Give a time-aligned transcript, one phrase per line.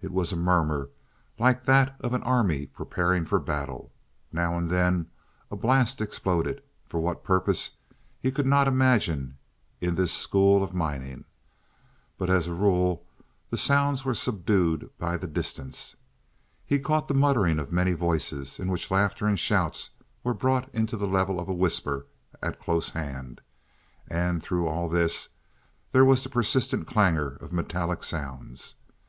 [0.00, 0.90] It was a murmur
[1.40, 3.90] like that of an army preparing for battle.
[4.30, 5.08] Now and then
[5.50, 7.72] a blast exploded, for what purpose
[8.20, 9.38] he could not imagine
[9.80, 11.24] in this school of mining.
[12.16, 13.04] But as a rule
[13.50, 15.96] the sounds were subdued by the distance.
[16.64, 19.90] He caught the muttering of many voices, in which laughter and shouts
[20.22, 22.06] were brought to the level of a whisper
[22.40, 23.40] at close hand;
[24.06, 25.30] and through all this
[25.90, 28.76] there was a persistent clangor of metallic sounds.